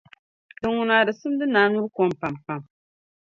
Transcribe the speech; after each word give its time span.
dinŋuna 0.59 0.97
di 1.07 1.13
simdi 1.19 1.45
ni 1.47 1.59
a 1.61 1.65
nyuri 1.71 1.89
kom 1.95 2.09
pampam. 2.19 2.61